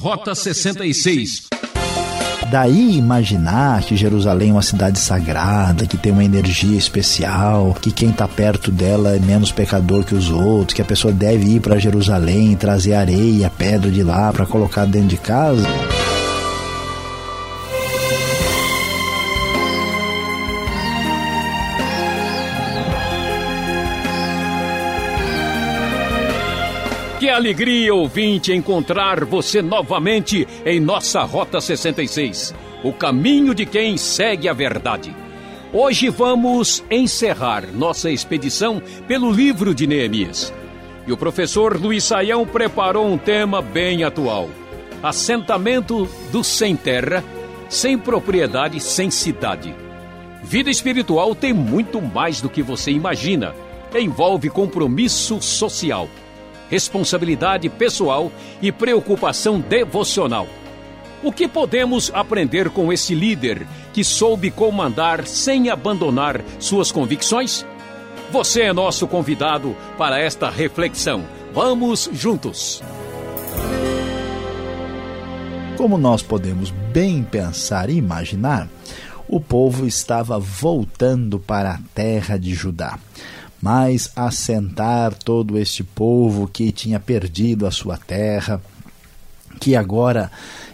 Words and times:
Rota 0.00 0.34
66. 0.34 1.48
Daí 2.50 2.96
imaginar 2.96 3.82
que 3.82 3.94
Jerusalém 3.94 4.48
é 4.48 4.52
uma 4.52 4.62
cidade 4.62 4.98
sagrada, 4.98 5.86
que 5.86 5.98
tem 5.98 6.10
uma 6.10 6.24
energia 6.24 6.76
especial, 6.78 7.76
que 7.78 7.92
quem 7.92 8.08
está 8.08 8.26
perto 8.26 8.70
dela 8.72 9.14
é 9.14 9.18
menos 9.18 9.52
pecador 9.52 10.02
que 10.02 10.14
os 10.14 10.30
outros, 10.30 10.72
que 10.72 10.80
a 10.80 10.86
pessoa 10.86 11.12
deve 11.12 11.44
ir 11.56 11.60
para 11.60 11.78
Jerusalém, 11.78 12.56
trazer 12.56 12.94
areia, 12.94 13.50
pedra 13.50 13.90
de 13.90 14.02
lá 14.02 14.32
para 14.32 14.46
colocar 14.46 14.86
dentro 14.86 15.08
de 15.08 15.16
casa. 15.18 15.68
Alegria, 27.40 27.94
ouvinte, 27.94 28.52
encontrar 28.52 29.24
você 29.24 29.62
novamente 29.62 30.46
em 30.64 30.78
nossa 30.78 31.22
Rota 31.22 31.58
66 31.58 32.54
o 32.84 32.92
caminho 32.92 33.54
de 33.54 33.64
quem 33.64 33.96
segue 33.96 34.46
a 34.46 34.52
verdade. 34.52 35.14
Hoje 35.72 36.10
vamos 36.10 36.84
encerrar 36.90 37.64
nossa 37.72 38.10
expedição 38.10 38.82
pelo 39.08 39.30
livro 39.30 39.74
de 39.74 39.86
Neemias. 39.86 40.52
E 41.06 41.12
o 41.12 41.16
professor 41.16 41.80
Luiz 41.80 42.04
Saião 42.04 42.46
preparou 42.46 43.10
um 43.10 43.16
tema 43.16 43.62
bem 43.62 44.04
atual: 44.04 44.50
assentamento 45.02 46.06
do 46.30 46.44
sem 46.44 46.76
terra, 46.76 47.24
sem 47.70 47.96
propriedade, 47.96 48.80
sem 48.80 49.10
cidade. 49.10 49.74
Vida 50.42 50.70
espiritual 50.70 51.34
tem 51.34 51.54
muito 51.54 52.02
mais 52.02 52.42
do 52.42 52.50
que 52.50 52.62
você 52.62 52.90
imagina. 52.90 53.54
Envolve 53.94 54.50
compromisso 54.50 55.40
social 55.40 56.06
responsabilidade 56.70 57.68
pessoal 57.68 58.30
e 58.62 58.70
preocupação 58.70 59.60
devocional. 59.60 60.46
O 61.22 61.30
que 61.30 61.46
podemos 61.46 62.10
aprender 62.14 62.70
com 62.70 62.90
esse 62.90 63.14
líder 63.14 63.66
que 63.92 64.02
soube 64.02 64.50
comandar 64.50 65.26
sem 65.26 65.68
abandonar 65.68 66.40
suas 66.58 66.90
convicções? 66.90 67.66
Você 68.30 68.62
é 68.62 68.72
nosso 68.72 69.06
convidado 69.06 69.76
para 69.98 70.18
esta 70.18 70.48
reflexão. 70.48 71.24
Vamos 71.52 72.08
juntos! 72.12 72.80
Como 75.76 75.98
nós 75.98 76.22
podemos 76.22 76.70
bem 76.70 77.22
pensar 77.22 77.90
e 77.90 77.96
imaginar, 77.96 78.68
o 79.26 79.40
povo 79.40 79.86
estava 79.86 80.38
voltando 80.38 81.38
para 81.38 81.72
a 81.72 81.78
terra 81.94 82.38
de 82.38 82.54
Judá 82.54 82.98
mas 83.60 84.10
assentar 84.16 85.14
todo 85.14 85.58
este 85.58 85.84
povo 85.84 86.48
que 86.48 86.72
tinha 86.72 86.98
perdido 86.98 87.66
a 87.66 87.70
sua 87.70 87.96
terra, 87.96 88.60
que 89.58 89.76
agora 89.76 90.30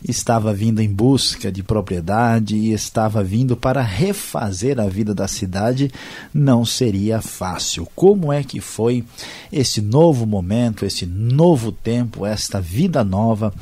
estava 0.09 0.53
vindo 0.53 0.81
em 0.81 0.89
busca 0.89 1.51
de 1.51 1.63
propriedade 1.63 2.55
e 2.55 2.73
estava 2.73 3.25
vindo 3.25 3.57
para 3.57 3.83
refazer 3.83 4.79
a 4.79 4.87
vida 4.87 5.13
da 5.13 5.27
cidade, 5.27 5.91
não 6.33 6.65
seria 6.65 7.21
fácil. 7.21 7.89
Como 7.97 8.33
é 8.33 8.45
que 8.45 8.61
foi 8.61 9.05
esse 9.53 9.81
novo 9.81 10.25
momento, 10.25 10.87
esse 10.87 11.05
novo 11.05 11.73
tempo, 11.73 12.25
esta 12.25 12.61
vida 12.61 13.03
nova 13.03 13.53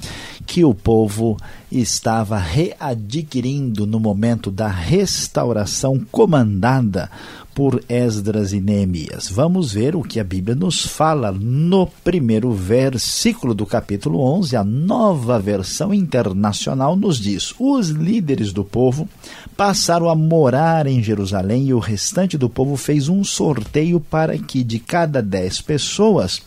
que 0.54 0.64
o 0.64 0.72
povo 0.72 1.36
estava 1.72 2.38
readquirindo 2.38 3.88
no 3.88 3.98
momento 3.98 4.52
da 4.52 4.68
restauração 4.68 5.98
comandada 6.12 7.10
por 7.52 7.82
Esdras 7.88 8.52
e 8.52 8.60
Neemias. 8.60 9.28
Vamos 9.28 9.72
ver 9.72 9.96
o 9.96 10.02
que 10.02 10.20
a 10.20 10.24
Bíblia 10.24 10.54
nos 10.54 10.86
fala 10.86 11.32
no 11.32 11.88
primeiro 12.04 12.52
versículo 12.52 13.52
do 13.52 13.66
capítulo 13.66 14.20
11. 14.20 14.54
A 14.54 14.62
nova 14.62 15.40
versão 15.40 15.92
internacional 15.92 16.94
nos 16.94 17.18
diz: 17.18 17.52
Os 17.58 17.88
líderes 17.88 18.52
do 18.52 18.62
povo 18.62 19.08
passaram 19.56 20.08
a 20.08 20.14
morar 20.14 20.86
em 20.86 21.02
Jerusalém 21.02 21.66
e 21.66 21.74
o 21.74 21.80
restante 21.80 22.38
do 22.38 22.48
povo 22.48 22.76
fez 22.76 23.08
um 23.08 23.24
sorteio 23.24 23.98
para 23.98 24.38
que 24.38 24.62
de 24.62 24.78
cada 24.78 25.20
dez 25.20 25.60
pessoas 25.60 26.40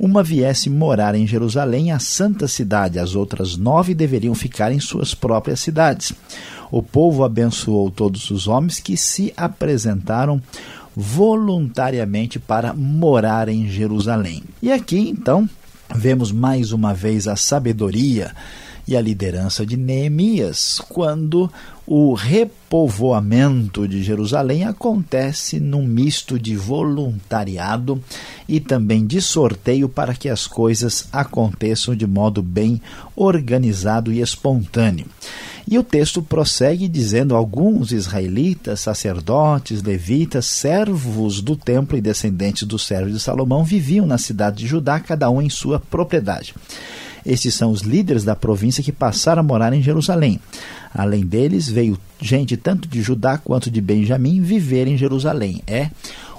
uma 0.00 0.22
viesse 0.22 0.70
morar 0.70 1.14
em 1.14 1.26
Jerusalém, 1.26 1.92
a 1.92 1.98
santa 1.98 2.48
cidade, 2.48 2.98
as 2.98 3.14
outras 3.14 3.58
nove 3.58 3.92
deveriam 3.92 4.34
ficar 4.34 4.72
em 4.72 4.80
suas 4.80 5.12
próprias 5.12 5.60
cidades. 5.60 6.14
O 6.70 6.82
povo 6.82 7.22
abençoou 7.22 7.90
todos 7.90 8.30
os 8.30 8.48
homens 8.48 8.80
que 8.80 8.96
se 8.96 9.30
apresentaram 9.36 10.40
voluntariamente 10.96 12.38
para 12.38 12.72
morar 12.72 13.50
em 13.50 13.68
Jerusalém. 13.68 14.42
E 14.62 14.72
aqui 14.72 14.96
então 14.96 15.46
vemos 15.94 16.32
mais 16.32 16.72
uma 16.72 16.94
vez 16.94 17.28
a 17.28 17.36
sabedoria 17.36 18.34
e 18.88 18.96
a 18.96 19.02
liderança 19.02 19.66
de 19.66 19.76
Neemias, 19.76 20.80
quando 20.88 21.50
o 21.92 22.14
repovoamento 22.14 23.88
de 23.88 24.00
Jerusalém 24.00 24.62
acontece 24.62 25.58
num 25.58 25.84
misto 25.84 26.38
de 26.38 26.54
voluntariado 26.54 28.00
e 28.48 28.60
também 28.60 29.04
de 29.04 29.20
sorteio 29.20 29.88
para 29.88 30.14
que 30.14 30.28
as 30.28 30.46
coisas 30.46 31.08
aconteçam 31.12 31.96
de 31.96 32.06
modo 32.06 32.42
bem 32.42 32.80
organizado 33.16 34.12
e 34.12 34.20
espontâneo. 34.20 35.06
E 35.66 35.76
o 35.80 35.82
texto 35.82 36.22
prossegue 36.22 36.86
dizendo: 36.86 37.34
alguns 37.34 37.90
israelitas, 37.90 38.78
sacerdotes, 38.78 39.82
levitas, 39.82 40.46
servos 40.46 41.40
do 41.40 41.56
templo 41.56 41.98
e 41.98 42.00
descendentes 42.00 42.68
dos 42.68 42.86
servos 42.86 43.12
de 43.12 43.18
Salomão 43.18 43.64
viviam 43.64 44.06
na 44.06 44.16
cidade 44.16 44.58
de 44.58 44.66
Judá, 44.68 45.00
cada 45.00 45.28
um 45.28 45.42
em 45.42 45.50
sua 45.50 45.80
propriedade. 45.80 46.54
Estes 47.24 47.54
são 47.54 47.70
os 47.70 47.82
líderes 47.82 48.24
da 48.24 48.34
província 48.36 48.82
que 48.82 48.92
passaram 48.92 49.40
a 49.40 49.44
morar 49.44 49.72
em 49.72 49.82
Jerusalém. 49.82 50.40
Além 50.94 51.24
deles, 51.24 51.68
veio 51.68 51.98
gente 52.20 52.56
tanto 52.56 52.88
de 52.88 53.00
Judá 53.02 53.38
quanto 53.38 53.70
de 53.70 53.80
Benjamim 53.80 54.40
viver 54.40 54.86
em 54.86 54.96
Jerusalém. 54.96 55.62
É 55.66 55.90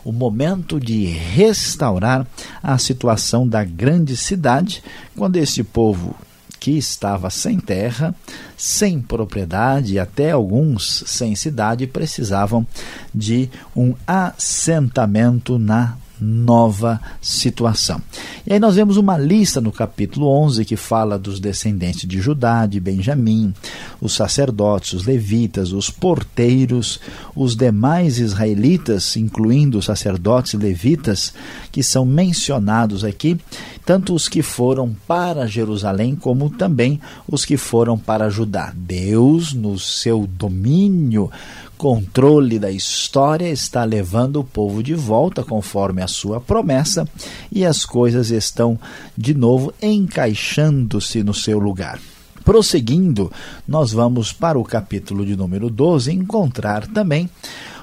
o 0.04 0.12
momento 0.12 0.80
de 0.80 1.06
restaurar 1.06 2.26
a 2.62 2.78
situação 2.78 3.48
da 3.48 3.64
grande 3.64 4.18
cidade, 4.18 4.84
quando 5.16 5.38
esse 5.38 5.64
povo 5.64 6.16
que 6.60 6.78
estava 6.78 7.30
sem 7.32 7.60
terra, 7.60 8.14
sem 8.56 9.02
propriedade, 9.02 9.98
até 9.98 10.32
alguns 10.32 11.04
sem 11.08 11.36
cidade, 11.36 11.88
precisavam 11.88 12.66
de 13.14 13.50
um 13.76 13.96
assentamento 14.06 15.58
na 15.58 15.98
nova 16.22 17.02
situação. 17.20 18.00
E 18.46 18.54
aí 18.54 18.60
nós 18.60 18.76
vemos 18.76 18.96
uma 18.96 19.18
lista 19.18 19.60
no 19.60 19.72
capítulo 19.72 20.28
11 20.28 20.64
que 20.64 20.76
fala 20.76 21.18
dos 21.18 21.40
descendentes 21.40 22.08
de 22.08 22.22
Judá, 22.22 22.68
de 22.68 22.80
Benjamim, 22.80 23.54
os 24.00 24.14
sacerdotes, 24.14 24.94
os 24.94 25.06
levitas, 25.06 25.72
os 25.72 25.90
porteiros, 25.90 27.00
os 27.36 27.56
demais 27.56 28.20
israelitas, 28.20 29.18
incluindo 29.18 29.80
os 29.80 29.86
sacerdotes 29.86 30.54
e 30.54 30.58
levitas, 30.58 31.34
que 31.72 31.82
são 31.82 32.06
mencionados 32.06 33.04
aqui, 33.04 33.40
tanto 33.86 34.14
os 34.14 34.28
que 34.28 34.42
foram 34.42 34.96
para 35.08 35.48
Jerusalém 35.48 36.16
como 36.16 36.50
também 36.50 37.00
os 37.28 37.46
que 37.46 37.58
foram 37.58 37.98
para 37.98 38.30
Judá. 38.30 38.72
Deus, 38.76 39.54
no 39.54 39.78
seu 39.80 40.28
domínio, 40.28 41.30
controle 41.78 42.60
da 42.60 42.70
história 42.70 43.50
está 43.50 43.84
levando 43.84 44.40
o 44.40 44.44
povo 44.44 44.84
de 44.84 44.94
volta 44.94 45.44
conforme 45.44 46.04
a 46.04 46.08
sua 46.08 46.40
promessa 46.40 47.08
e 47.52 47.66
as 47.66 47.86
coisas 47.86 48.30
estão 48.30 48.80
de 49.18 49.34
novo 49.34 49.74
encaixando-se 49.82 51.24
no 51.24 51.34
seu 51.34 51.58
lugar. 51.58 52.00
Prosseguindo, 52.44 53.32
nós 53.68 53.92
vamos 53.92 54.32
para 54.32 54.60
o 54.60 54.64
capítulo 54.64 55.26
de 55.26 55.36
número 55.36 55.70
12 55.70 56.12
encontrar 56.12 56.86
também 56.88 57.30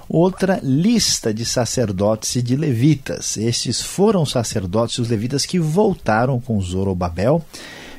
outra 0.08 0.58
lista 0.62 1.34
de 1.34 1.44
sacerdotes 1.44 2.36
e 2.36 2.42
de 2.42 2.56
levitas. 2.56 3.36
Estes 3.36 3.82
foram 3.82 4.22
os 4.22 4.30
sacerdotes 4.30 4.96
e 4.96 5.00
os 5.02 5.08
levitas 5.08 5.44
que 5.44 5.58
voltaram 5.58 6.40
com 6.40 6.60
Zorobabel, 6.60 7.44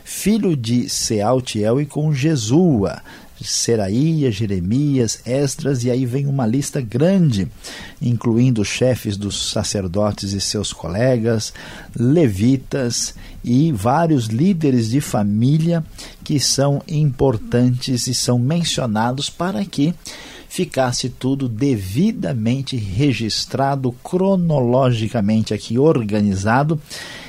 filho 0.03 0.55
de 0.57 0.89
Sealtiel, 0.89 1.79
e 1.79 1.85
com 1.85 2.11
Jesua, 2.11 3.01
Seraías, 3.41 4.35
Jeremias, 4.35 5.21
Esdras, 5.25 5.83
e 5.83 5.91
aí 5.91 6.05
vem 6.05 6.25
uma 6.25 6.45
lista 6.45 6.81
grande, 6.81 7.47
incluindo 8.01 8.65
chefes 8.65 9.15
dos 9.15 9.51
sacerdotes 9.51 10.33
e 10.33 10.41
seus 10.41 10.73
colegas, 10.73 11.53
levitas 11.95 13.13
e 13.43 13.71
vários 13.71 14.25
líderes 14.25 14.89
de 14.89 14.99
família 14.99 15.83
que 16.23 16.39
são 16.39 16.81
importantes 16.87 18.07
e 18.07 18.13
são 18.13 18.37
mencionados 18.37 19.29
para 19.29 19.63
que 19.63 19.93
ficasse 20.49 21.09
tudo 21.09 21.47
devidamente 21.47 22.75
registrado, 22.75 23.91
cronologicamente 24.03 25.53
aqui 25.53 25.77
organizado 25.77 26.81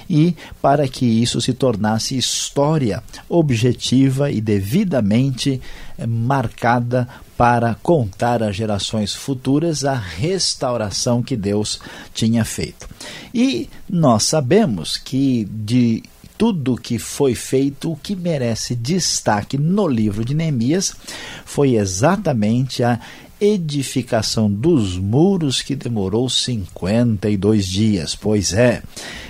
e 0.09 0.35
para 0.61 0.89
que 0.89 1.05
isso 1.07 1.41
se 1.41 1.53
tornasse 1.53 2.17
história 2.17 3.01
objetiva 3.29 4.31
e 4.31 4.41
devidamente 4.41 5.61
eh, 5.97 6.07
marcada 6.07 7.07
para 7.37 7.77
contar 7.83 8.43
às 8.43 8.57
gerações 8.57 9.15
futuras 9.15 9.85
a 9.85 9.95
restauração 9.95 11.23
que 11.23 11.37
Deus 11.37 11.79
tinha 12.13 12.45
feito. 12.45 12.89
E 13.33 13.69
nós 13.89 14.25
sabemos 14.25 14.97
que 14.97 15.45
de 15.45 16.03
tudo 16.41 16.75
que 16.75 16.99
foi 16.99 17.35
feito, 17.35 17.93
o 17.93 17.97
que 17.97 18.17
merece 18.17 18.75
destaque 18.75 19.59
no 19.59 19.87
livro 19.87 20.25
de 20.25 20.33
Neemias 20.33 20.97
foi 21.45 21.77
exatamente 21.77 22.83
a 22.83 22.99
edificação 23.39 24.51
dos 24.51 24.97
muros 24.97 25.61
que 25.61 25.77
demorou 25.77 26.31
52 26.31 27.67
dias. 27.67 28.15
Pois 28.15 28.55
é. 28.55 28.83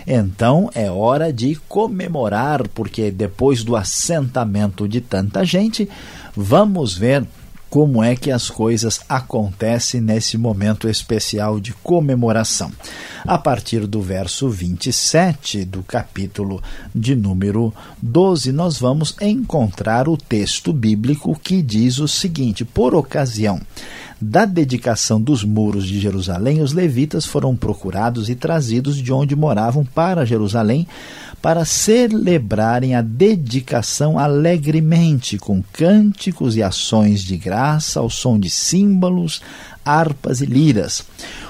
Então 0.07 0.71
é 0.73 0.89
hora 0.89 1.33
de 1.33 1.57
comemorar, 1.69 2.69
porque 2.69 3.11
depois 3.11 3.65
do 3.65 3.75
assentamento 3.75 4.87
de 4.87 5.01
tanta 5.01 5.45
gente, 5.45 5.89
vamos 6.37 6.97
ver 6.97 7.27
como 7.71 8.03
é 8.03 8.17
que 8.17 8.33
as 8.33 8.51
coisas 8.51 9.01
acontecem 9.09 10.01
nesse 10.01 10.37
momento 10.37 10.89
especial 10.89 11.61
de 11.61 11.73
comemoração. 11.73 12.73
A 13.25 13.39
partir 13.39 13.87
do 13.87 14.03
verso 14.03 14.49
27 14.49 15.65
do 15.65 15.83
capítulo 15.85 16.61
de 16.93 17.15
número 17.15 17.73
12, 18.03 18.51
nós 18.51 18.79
vamos 18.79 19.15
encontrar 19.21 20.09
o 20.09 20.17
texto 20.17 20.73
bíblico 20.73 21.39
que 21.39 21.63
diz 21.63 21.99
o 21.99 22.09
seguinte: 22.09 22.65
Por 22.65 22.95
ocasião 22.95 23.61
da 24.21 24.45
dedicação 24.45 25.21
dos 25.21 25.43
muros 25.45 25.87
de 25.87 25.99
Jerusalém, 25.99 26.61
os 26.61 26.73
levitas 26.73 27.25
foram 27.25 27.57
procurados 27.57 28.29
e 28.29 28.35
trazidos 28.35 28.99
de 28.99 29.13
onde 29.13 29.35
moravam 29.35 29.85
para 29.85 30.27
Jerusalém 30.27 30.87
para 31.43 31.65
celebrarem 31.65 32.95
a 32.95 33.01
dedicação 33.01 34.19
alegremente, 34.19 35.39
com 35.39 35.63
cânticos 35.73 36.57
e 36.57 36.63
ações 36.63 37.23
de 37.23 37.37
graça, 37.37 38.01
ao 38.01 38.11
som 38.11 38.39
de 38.39 38.51
símbolos, 38.51 39.41
harpas 39.85 40.41
e 40.41 40.47
liras. 40.47 41.03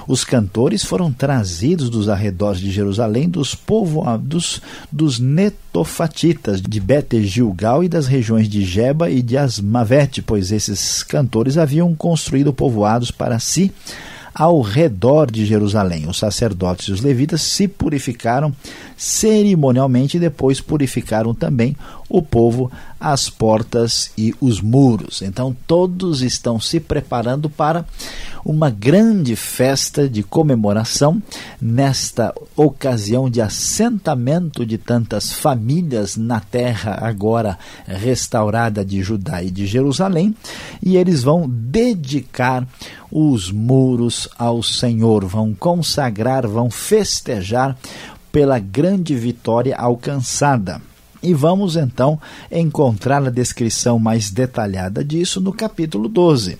Os 0.07 0.23
cantores 0.23 0.83
foram 0.83 1.11
trazidos 1.11 1.89
dos 1.89 2.07
arredores 2.07 2.61
de 2.61 2.71
Jerusalém, 2.71 3.29
dos 3.29 3.53
povoados 3.53 4.61
dos 4.91 5.19
netofatitas, 5.19 6.61
de 6.61 6.79
Bete 6.79 7.23
Gilgal 7.25 7.83
e 7.83 7.89
das 7.89 8.07
regiões 8.07 8.47
de 8.47 8.63
Geba 8.63 9.09
e 9.09 9.21
de 9.21 9.37
Asmavete, 9.37 10.21
pois 10.21 10.51
esses 10.51 11.03
cantores 11.03 11.57
haviam 11.57 11.93
construído 11.93 12.53
povoados 12.53 13.11
para 13.11 13.39
si 13.39 13.71
ao 14.33 14.61
redor 14.61 15.29
de 15.29 15.45
Jerusalém. 15.45 16.07
Os 16.07 16.17
sacerdotes 16.17 16.87
e 16.87 16.91
os 16.91 17.01
levitas 17.01 17.41
se 17.41 17.67
purificaram 17.67 18.53
cerimonialmente 18.97 20.17
e 20.17 20.19
depois 20.19 20.61
purificaram 20.61 21.33
também 21.33 21.75
o 22.11 22.21
povo, 22.21 22.69
as 22.99 23.29
portas 23.29 24.11
e 24.17 24.35
os 24.41 24.59
muros. 24.59 25.21
Então 25.21 25.55
todos 25.65 26.21
estão 26.21 26.59
se 26.59 26.79
preparando 26.79 27.49
para 27.49 27.85
uma 28.43 28.69
grande 28.69 29.35
festa 29.35 30.09
de 30.09 30.21
comemoração 30.21 31.21
nesta 31.61 32.33
ocasião 32.55 33.29
de 33.29 33.39
assentamento 33.39 34.65
de 34.65 34.77
tantas 34.77 35.31
famílias 35.31 36.17
na 36.17 36.39
terra 36.39 36.97
agora 37.01 37.57
restaurada 37.85 38.83
de 38.83 39.01
Judá 39.01 39.41
e 39.41 39.49
de 39.49 39.65
Jerusalém, 39.65 40.35
e 40.83 40.97
eles 40.97 41.23
vão 41.23 41.47
dedicar 41.47 42.67
os 43.11 43.51
muros 43.51 44.27
ao 44.37 44.61
Senhor, 44.63 45.25
vão 45.25 45.53
consagrar, 45.53 46.47
vão 46.47 46.69
festejar 46.69 47.77
pela 48.31 48.57
grande 48.59 49.15
vitória 49.15 49.75
alcançada. 49.75 50.81
E 51.23 51.33
vamos 51.33 51.75
então 51.75 52.19
encontrar 52.51 53.23
a 53.23 53.29
descrição 53.29 53.99
mais 53.99 54.31
detalhada 54.31 55.03
disso 55.03 55.39
no 55.39 55.53
capítulo 55.53 56.09
12. 56.09 56.57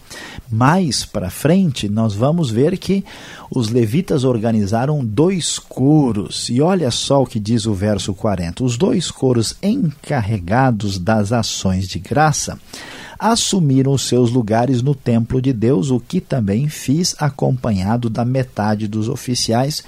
Mais 0.51 1.03
para 1.03 1.29
frente, 1.29 1.89
nós 1.89 2.13
vamos 2.13 2.51
ver 2.51 2.77
que 2.77 3.03
os 3.49 3.69
levitas 3.69 4.23
organizaram 4.23 5.03
dois 5.03 5.57
coros. 5.57 6.47
E 6.49 6.61
olha 6.61 6.91
só 6.91 7.23
o 7.23 7.25
que 7.25 7.39
diz 7.39 7.65
o 7.65 7.73
verso 7.73 8.13
40. 8.13 8.63
Os 8.63 8.77
dois 8.77 9.09
coros 9.09 9.55
encarregados 9.63 10.99
das 10.99 11.31
ações 11.31 11.87
de 11.87 11.97
graça 11.97 12.59
assumiram 13.21 13.93
os 13.93 14.07
seus 14.07 14.31
lugares 14.31 14.81
no 14.81 14.95
templo 14.95 15.39
de 15.39 15.53
Deus, 15.53 15.91
o 15.91 15.99
que 15.99 16.19
também 16.19 16.67
fiz 16.67 17.15
acompanhado 17.19 18.09
da 18.09 18.25
metade 18.25 18.87
dos 18.87 19.07
oficiais 19.07 19.83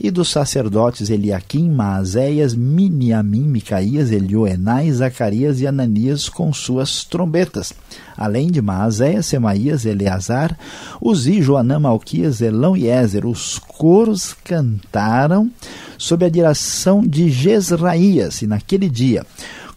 e 0.00 0.10
dos 0.10 0.30
sacerdotes 0.30 1.10
Eliaquim, 1.10 1.68
Maazéias, 1.68 2.54
Miniamim, 2.54 3.42
Micaías, 3.42 4.10
Elioenai, 4.10 4.90
Zacarias 4.90 5.60
e 5.60 5.66
Ananias 5.66 6.30
com 6.30 6.50
suas 6.50 7.04
trombetas. 7.04 7.74
Além 8.16 8.50
de 8.50 8.62
Maazéias, 8.62 9.26
Semaías, 9.26 9.84
Eleazar, 9.84 10.58
Uzi, 10.98 11.42
Joanã, 11.42 11.78
Malquias, 11.78 12.40
Elão 12.40 12.74
e 12.74 12.88
Ézer, 12.88 13.26
os 13.26 13.58
coros 13.58 14.34
cantaram 14.42 15.50
sob 15.98 16.24
a 16.24 16.30
direção 16.30 17.02
de 17.06 17.28
Jezraías, 17.28 18.40
e 18.40 18.46
naquele 18.46 18.88
dia 18.88 19.26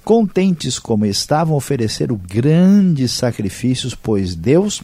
contentes 0.04 0.80
como 0.80 1.06
estavam, 1.06 1.56
ofereceram 1.56 2.20
grandes 2.28 3.12
sacrifícios, 3.12 3.96
pois 3.96 4.36
Deus 4.36 4.82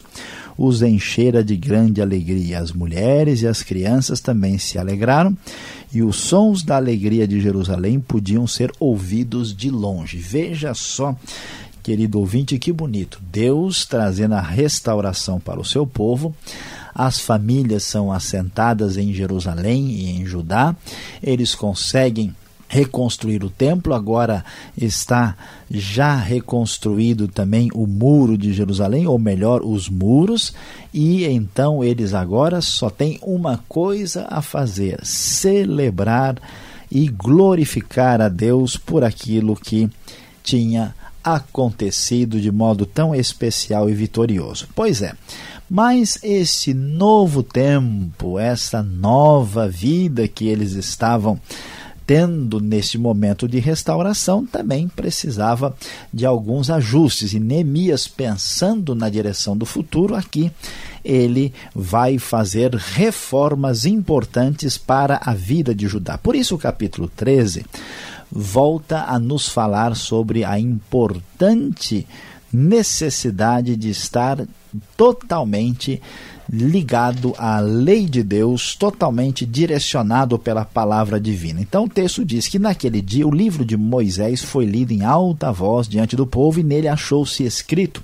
os 0.56 0.82
enchera 0.82 1.42
de 1.44 1.56
grande 1.56 2.02
alegria. 2.02 2.58
As 2.58 2.72
mulheres 2.72 3.42
e 3.42 3.46
as 3.46 3.62
crianças 3.62 4.20
também 4.20 4.58
se 4.58 4.78
alegraram, 4.78 5.36
e 5.92 6.02
os 6.02 6.16
sons 6.16 6.62
da 6.62 6.76
alegria 6.76 7.26
de 7.26 7.40
Jerusalém 7.40 8.00
podiam 8.00 8.46
ser 8.46 8.72
ouvidos 8.80 9.56
de 9.56 9.70
longe. 9.70 10.18
Veja 10.18 10.74
só, 10.74 11.16
querido 11.82 12.18
ouvinte, 12.18 12.58
que 12.58 12.72
bonito. 12.72 13.20
Deus 13.30 13.86
trazendo 13.86 14.34
a 14.34 14.40
restauração 14.40 15.38
para 15.38 15.60
o 15.60 15.64
seu 15.64 15.86
povo. 15.86 16.34
As 16.94 17.20
famílias 17.20 17.84
são 17.84 18.12
assentadas 18.12 18.96
em 18.96 19.14
Jerusalém 19.14 19.88
e 19.90 20.10
em 20.10 20.26
Judá. 20.26 20.74
Eles 21.22 21.54
conseguem 21.54 22.34
reconstruir 22.68 23.42
o 23.42 23.50
templo, 23.50 23.94
agora 23.94 24.44
está 24.76 25.34
já 25.70 26.14
reconstruído 26.14 27.26
também 27.26 27.70
o 27.74 27.86
muro 27.86 28.36
de 28.36 28.52
Jerusalém, 28.52 29.06
ou 29.06 29.18
melhor, 29.18 29.62
os 29.62 29.88
muros, 29.88 30.52
e 30.92 31.24
então 31.24 31.82
eles 31.82 32.12
agora 32.12 32.60
só 32.60 32.90
têm 32.90 33.18
uma 33.22 33.64
coisa 33.68 34.26
a 34.28 34.42
fazer: 34.42 35.00
celebrar 35.02 36.36
e 36.90 37.08
glorificar 37.08 38.20
a 38.20 38.28
Deus 38.28 38.76
por 38.76 39.02
aquilo 39.02 39.56
que 39.56 39.90
tinha 40.42 40.94
acontecido 41.22 42.40
de 42.40 42.50
modo 42.50 42.86
tão 42.86 43.14
especial 43.14 43.90
e 43.90 43.94
vitorioso. 43.94 44.68
Pois 44.74 45.02
é, 45.02 45.12
mas 45.68 46.18
esse 46.22 46.72
novo 46.72 47.42
tempo, 47.42 48.38
essa 48.38 48.82
nova 48.82 49.68
vida 49.68 50.26
que 50.26 50.48
eles 50.48 50.72
estavam 50.72 51.38
tendo 52.08 52.58
neste 52.58 52.96
momento 52.96 53.46
de 53.46 53.58
restauração, 53.58 54.46
também 54.46 54.88
precisava 54.88 55.76
de 56.10 56.24
alguns 56.24 56.70
ajustes. 56.70 57.34
E 57.34 57.38
Neemias, 57.38 58.08
pensando 58.08 58.94
na 58.94 59.10
direção 59.10 59.54
do 59.54 59.66
futuro, 59.66 60.14
aqui 60.14 60.50
ele 61.04 61.52
vai 61.74 62.18
fazer 62.18 62.74
reformas 62.74 63.84
importantes 63.84 64.78
para 64.78 65.20
a 65.22 65.34
vida 65.34 65.74
de 65.74 65.86
Judá. 65.86 66.16
Por 66.16 66.34
isso, 66.34 66.54
o 66.54 66.58
capítulo 66.58 67.10
13 67.14 67.66
volta 68.32 69.04
a 69.04 69.18
nos 69.18 69.46
falar 69.46 69.94
sobre 69.94 70.44
a 70.44 70.58
importante 70.58 72.06
necessidade 72.50 73.76
de 73.76 73.90
estar 73.90 74.46
totalmente 74.96 76.00
ligado 76.50 77.34
à 77.36 77.60
lei 77.60 78.06
de 78.06 78.22
Deus, 78.22 78.74
totalmente 78.74 79.44
direcionado 79.44 80.38
pela 80.38 80.64
palavra 80.64 81.20
divina. 81.20 81.60
Então 81.60 81.84
o 81.84 81.88
texto 81.88 82.24
diz 82.24 82.48
que 82.48 82.58
naquele 82.58 83.02
dia 83.02 83.26
o 83.26 83.34
livro 83.34 83.64
de 83.64 83.76
Moisés 83.76 84.42
foi 84.42 84.64
lido 84.64 84.92
em 84.92 85.04
alta 85.04 85.52
voz 85.52 85.86
diante 85.86 86.16
do 86.16 86.26
povo 86.26 86.58
e 86.58 86.62
nele 86.62 86.88
achou-se 86.88 87.44
escrito 87.44 88.02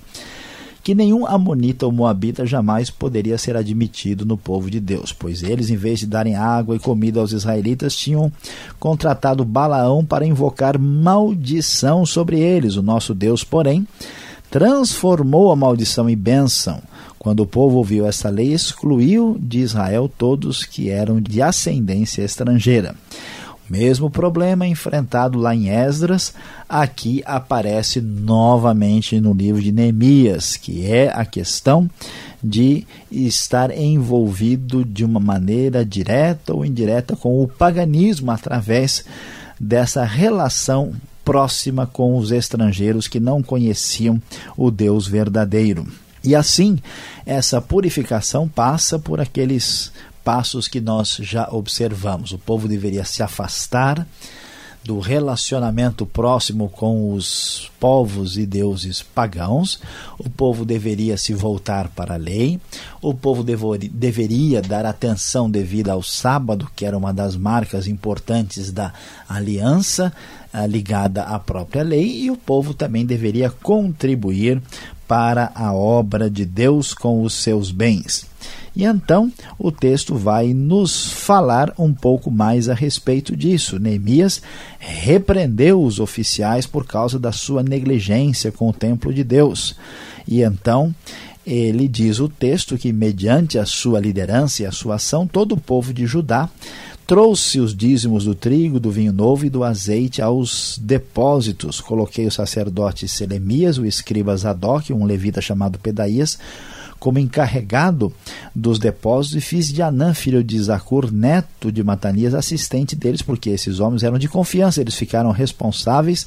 que 0.85 0.95
nenhum 0.95 1.27
amonita 1.27 1.87
ou 1.87 1.93
moabita 1.93 2.45
jamais 2.45 2.91
poderia 2.91 3.39
ser 3.39 3.57
admitido 3.57 4.27
no 4.27 4.37
povo 4.37 4.71
de 4.71 4.79
Deus, 4.79 5.15
pois 5.15 5.43
eles, 5.43 5.71
em 5.71 5.77
vez 5.77 6.01
de 6.01 6.07
darem 6.07 6.37
água 6.37 6.77
e 6.77 6.79
comida 6.79 7.21
aos 7.21 7.33
israelitas, 7.33 7.97
tinham 7.97 8.31
contratado 8.79 9.47
Balaão 9.47 10.05
para 10.05 10.27
invocar 10.27 10.79
maldição 10.79 12.05
sobre 12.05 12.39
eles. 12.39 12.77
O 12.77 12.83
nosso 12.83 13.15
Deus, 13.15 13.43
porém, 13.43 13.89
transformou 14.51 15.51
a 15.51 15.57
maldição 15.57 16.09
em 16.09 16.17
bênção 16.17 16.83
quando 17.25 17.41
o 17.41 17.47
povo 17.47 17.79
ouviu 17.79 18.07
essa 18.07 18.29
lei, 18.29 18.53
excluiu 18.53 19.39
de 19.41 19.61
Israel 19.61 20.13
todos 20.15 20.63
que 20.63 20.91
eram 20.91 21.23
de 21.23 21.41
ascendência 21.41 22.21
estrangeira. 22.21 22.95
O 23.67 23.73
mesmo 23.73 24.11
problema 24.11 24.67
enfrentado 24.67 25.39
lá 25.39 25.55
em 25.55 25.71
Esdras, 25.71 26.35
aqui 26.69 27.23
aparece 27.25 28.03
novamente 28.03 29.19
no 29.23 29.33
livro 29.33 29.63
de 29.63 29.73
Neemias, 29.73 30.59
que 30.59 30.85
é 30.85 31.11
a 31.15 31.25
questão 31.25 31.89
de 32.43 32.87
estar 33.11 33.71
envolvido 33.75 34.85
de 34.85 35.03
uma 35.03 35.19
maneira 35.19 35.83
direta 35.83 36.53
ou 36.53 36.63
indireta 36.63 37.17
com 37.17 37.43
o 37.43 37.49
paganismo 37.49 38.31
através 38.33 39.03
dessa 39.59 40.05
relação 40.05 40.93
próxima 41.25 41.87
com 41.87 42.19
os 42.19 42.31
estrangeiros 42.31 43.09
que 43.09 43.19
não 43.19 43.43
conheciam 43.43 44.21
o 44.59 44.71
Deus 44.71 45.09
verdadeiro. 45.09 45.87
E 46.25 46.35
assim, 46.35 46.79
essa 47.27 47.61
purificação 47.61 48.49
passa 48.49 48.99
por 48.99 49.21
aqueles 49.21 49.93
passos 50.25 50.67
que 50.67 50.81
nós 50.81 51.19
já 51.21 51.49
observamos. 51.51 52.33
O 52.33 52.39
povo 52.39 52.67
deveria 52.67 53.05
se 53.05 53.23
afastar 53.23 54.07
do 54.85 54.99
relacionamento 54.99 56.05
próximo 56.05 56.69
com 56.69 57.15
os 57.15 57.71
povos 57.81 58.37
e 58.37 58.45
deuses 58.45 59.03
pagãos, 59.03 59.81
o 60.19 60.29
povo 60.29 60.65
deveria 60.65 61.17
se 61.17 61.33
voltar 61.33 61.89
para 61.89 62.15
a 62.15 62.19
lei, 62.19 62.61
o 63.01 63.15
povo 63.15 63.43
deveria 63.43 64.61
dar 64.61 64.85
atenção 64.85 65.51
devida 65.51 65.93
ao 65.93 66.03
sábado, 66.03 66.69
que 66.77 66.85
era 66.85 66.99
uma 66.99 67.15
das 67.15 67.35
marcas 67.35 67.89
importantes 67.89 68.71
da 68.71 68.93
aliança 69.27 70.13
eh, 70.53 70.67
ligada 70.67 71.23
à 71.23 71.39
própria 71.39 71.83
lei, 71.83 72.25
e 72.25 72.31
o 72.31 72.37
povo 72.37 72.75
também 72.75 73.07
deveria 73.07 73.49
contribuir 73.49 74.61
para 75.07 75.53
a 75.55 75.73
obra 75.73 76.31
de 76.31 76.45
Deus 76.45 76.95
com 76.95 77.23
os 77.23 77.35
seus 77.35 77.71
bens. 77.71 78.27
E 78.77 78.85
então 78.85 79.33
o 79.59 79.71
texto 79.71 80.17
vai 80.17 80.53
nos 80.53 81.07
falar 81.07 81.73
um 81.79 81.95
pouco 81.95 82.31
mais 82.31 82.69
a 82.69 82.75
respeito 82.75 83.37
disso. 83.37 83.79
Neemias 83.79 84.43
repreendeu 84.79 85.83
os 85.83 86.01
oficiais 86.01 86.67
por 86.67 86.85
causa 86.85 87.19
da 87.19 87.31
sua 87.31 87.63
negligência 87.63 88.51
com 88.51 88.69
o 88.69 88.73
templo 88.73 89.15
de 89.15 89.23
Deus. 89.23 89.77
E 90.27 90.43
então 90.43 90.93
ele 91.47 91.87
diz 91.87 92.19
o 92.19 92.29
texto 92.29 92.77
que, 92.77 92.93
mediante 92.93 93.59
a 93.59 93.67
sua 93.67 94.01
liderança 94.01 94.63
e 94.63 94.67
a 94.67 94.73
sua 94.73 94.97
ação, 94.97 95.27
todo 95.27 95.53
o 95.53 95.61
povo 95.61 95.93
de 95.93 96.07
Judá 96.07 96.49
trouxe 97.07 97.61
os 97.61 97.77
dízimos 97.77 98.25
do 98.25 98.35
trigo, 98.35 98.81
do 98.81 98.91
vinho 98.91 99.13
novo 99.13 99.45
e 99.45 99.51
do 99.51 99.63
azeite 99.63 100.23
aos 100.23 100.79
depósitos. 100.81 101.81
Coloquei 101.81 102.27
o 102.27 102.31
sacerdote 102.31 103.07
Selemias, 103.07 103.79
o 103.79 103.85
escriba 103.85 104.37
Zadok, 104.37 104.93
um 104.93 105.05
levita 105.05 105.41
chamado 105.41 105.79
Pedaías, 105.79 106.39
como 106.99 107.19
encarregado 107.19 108.11
dos 108.55 108.79
depósitos, 108.79 109.37
e 109.37 109.41
fiz 109.43 109.71
de 109.71 109.83
Anã, 109.83 110.15
filho 110.15 110.43
de 110.43 110.59
Zacur, 110.59 111.13
neto 111.13 111.71
de 111.71 111.85
Matanias, 111.85 112.33
assistente 112.33 112.97
deles, 112.97 113.21
porque 113.21 113.51
esses 113.51 113.79
homens 113.79 114.03
eram 114.03 114.19
de 114.19 114.27
confiança, 114.27 114.81
eles 114.81 114.95
ficaram 114.95 115.31
responsáveis 115.31 116.27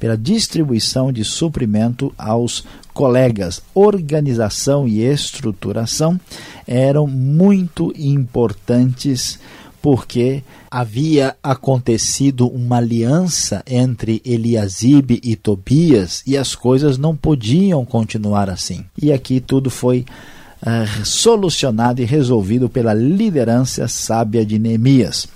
pela 0.00 0.16
distribuição 0.16 1.12
de 1.12 1.22
suprimento 1.24 2.10
aos 2.16 2.64
colegas. 2.94 3.60
Organização 3.74 4.88
e 4.88 5.02
estruturação 5.02 6.18
eram 6.66 7.06
muito 7.06 7.92
importantes 7.94 9.38
porque 9.84 10.42
havia 10.70 11.36
acontecido 11.42 12.48
uma 12.48 12.78
aliança 12.78 13.62
entre 13.66 14.22
Eliasibe 14.24 15.20
e 15.22 15.36
Tobias 15.36 16.22
e 16.26 16.38
as 16.38 16.54
coisas 16.54 16.96
não 16.96 17.14
podiam 17.14 17.84
continuar 17.84 18.48
assim. 18.48 18.82
E 18.96 19.12
aqui 19.12 19.40
tudo 19.40 19.68
foi 19.68 20.06
uh, 20.62 21.04
solucionado 21.04 22.00
e 22.00 22.06
resolvido 22.06 22.66
pela 22.66 22.94
liderança 22.94 23.86
sábia 23.86 24.42
de 24.42 24.58
Neemias. 24.58 25.28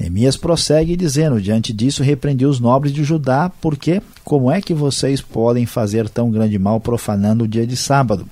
Neemias 0.00 0.38
prossegue 0.38 0.96
dizendo: 0.96 1.38
Diante 1.38 1.70
disso, 1.70 2.02
repreendi 2.02 2.46
os 2.46 2.58
nobres 2.58 2.94
de 2.94 3.04
Judá, 3.04 3.52
porque 3.60 4.00
como 4.24 4.50
é 4.50 4.62
que 4.62 4.72
vocês 4.72 5.20
podem 5.20 5.66
fazer 5.66 6.08
tão 6.08 6.30
grande 6.30 6.58
mal 6.58 6.80
profanando 6.80 7.44
o 7.44 7.48
dia 7.48 7.66
de 7.66 7.76
sábado? 7.76 8.26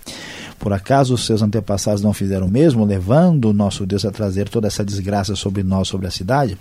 Por 0.61 0.75
acaso 0.75 1.15
os 1.15 1.25
seus 1.25 1.41
antepassados 1.41 2.03
não 2.03 2.13
fizeram 2.13 2.47
o 2.47 2.51
mesmo, 2.51 2.85
levando 2.85 3.47
o 3.47 3.53
nosso 3.53 3.87
Deus 3.87 4.05
a 4.05 4.11
trazer 4.11 4.47
toda 4.47 4.69
essa 4.69 4.85
desgraça 4.85 5.35
sobre 5.35 5.63
nós, 5.63 5.89
sobre 5.89 6.07
a 6.07 6.11
cidade? 6.11 6.59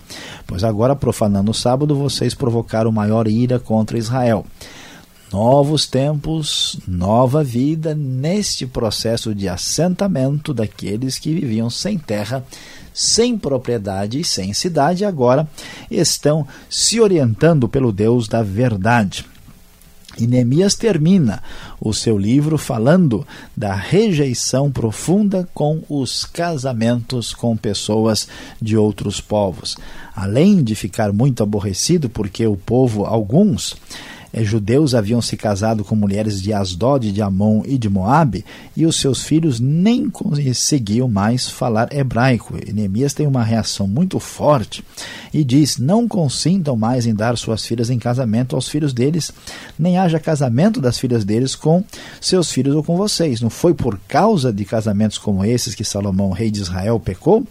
Pois 0.48 0.64
agora, 0.64 0.96
profanando 0.96 1.52
o 1.52 1.54
sábado, 1.54 1.94
vocês 1.94 2.34
provocaram 2.34 2.94
maior 2.94 3.28
ira 3.28 3.60
contra 3.60 3.98
Israel. 3.98 4.46
Novos 5.34 5.86
tempos, 5.86 6.80
nova 6.88 7.44
vida 7.44 7.94
neste 7.94 8.66
processo 8.66 9.36
de 9.36 9.50
assentamento 9.50 10.54
daqueles 10.54 11.20
que 11.20 11.34
viviam 11.34 11.70
sem 11.70 11.98
terra, 11.98 12.44
sem 12.94 13.38
propriedade 13.38 14.22
e 14.22 14.24
sem 14.24 14.54
cidade, 14.54 15.04
agora 15.04 15.46
estão 15.92 16.48
se 16.70 17.02
orientando 17.02 17.68
pelo 17.68 17.92
Deus 17.92 18.30
da 18.30 18.42
verdade. 18.42 19.26
E 20.20 20.28
Neemias 20.28 20.76
termina 20.76 21.42
o 21.80 21.94
seu 21.94 22.18
livro 22.18 22.58
falando 22.58 23.26
da 23.56 23.74
rejeição 23.74 24.70
profunda 24.70 25.48
com 25.54 25.82
os 25.90 26.26
casamentos 26.26 27.34
com 27.34 27.56
pessoas 27.56 28.28
de 28.62 28.76
outros 28.76 29.22
povos. 29.22 29.78
Além 30.14 30.62
de 30.62 30.76
ficar 30.76 31.14
muito 31.14 31.42
aborrecido 31.42 32.10
porque 32.10 32.46
o 32.46 32.58
povo, 32.58 33.06
alguns, 33.06 33.78
judeus 34.38 34.94
haviam 34.94 35.22
se 35.22 35.36
casado 35.36 35.84
com 35.84 35.96
mulheres 35.96 36.42
de 36.42 36.54
Asdod, 36.54 37.12
de 37.12 37.22
Amon 37.22 37.64
e 37.66 37.78
de 37.78 37.90
Moabe, 37.90 38.46
e 38.76 38.86
os 38.86 38.96
seus 38.96 39.24
filhos 39.24 39.60
nem 39.60 40.10
conseguiam 40.10 41.08
mais 41.08 41.50
falar 41.50 41.92
hebraico. 41.92 42.56
E 42.66 42.72
Neemias 42.72 43.14
tem 43.14 43.26
uma 43.26 43.44
reação 43.44 43.88
muito 43.88 44.20
forte 44.20 44.84
e 45.34 45.44
diz: 45.44 45.78
Não 45.78 46.08
consintam 46.08 46.76
mais 46.76 47.08
em 47.08 47.14
dar 47.14 47.38
suas 47.38 47.66
filhas 47.66 47.90
em 47.90 47.98
casamento 47.98 48.56
aos 48.56 48.68
filhos 48.68 48.94
deles, 48.94 49.32
nem 49.78 49.98
haja 49.98 50.20
casamento 50.20 50.80
das 50.80 51.00
filhas 51.00 51.26
deles 51.26 51.56
com 51.56 51.84
seus 52.22 52.52
filhos 52.52 52.76
ou 52.76 52.84
com 52.84 52.96
vocês. 52.96 53.42
Não 53.42 53.50
foi 53.50 53.74
por 53.74 54.00
causa 54.08 54.54
de 54.54 54.64
casamentos 54.64 55.18
como 55.18 55.44
esses 55.44 55.74
que 55.74 55.84
Salomão, 55.84 56.32
rei 56.32 56.52
de 56.52 56.62
Israel, 56.62 57.00
pecou? 57.00 57.46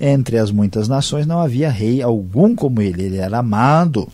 Entre 0.00 0.38
as 0.38 0.50
muitas 0.50 0.88
nações 0.88 1.26
não 1.26 1.40
havia 1.40 1.70
rei 1.70 2.02
algum 2.02 2.54
como 2.54 2.80
ele, 2.80 3.02
ele 3.02 3.16
era 3.16 3.38
amado 3.38 4.08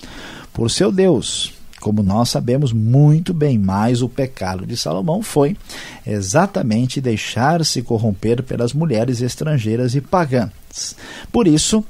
por 0.52 0.70
seu 0.70 0.90
Deus 0.90 1.53
como 1.84 2.02
nós 2.02 2.30
sabemos 2.30 2.72
muito 2.72 3.34
bem, 3.34 3.58
mais 3.58 4.00
o 4.00 4.08
pecado 4.08 4.64
de 4.64 4.74
Salomão 4.74 5.20
foi 5.20 5.54
exatamente 6.06 6.98
deixar-se 6.98 7.82
corromper 7.82 8.42
pelas 8.42 8.72
mulheres 8.72 9.20
estrangeiras 9.20 9.94
e 9.94 10.00
pagãs. 10.00 10.96
Por 11.30 11.46
isso, 11.46 11.84